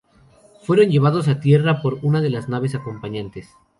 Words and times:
Fueron 0.63 0.89
llevados 0.89 1.27
a 1.27 1.39
tierra 1.39 1.83
por 1.83 1.99
una 2.01 2.21
de 2.21 2.31
las 2.31 2.49
naves 2.49 2.73
acompañantes. 2.73 3.55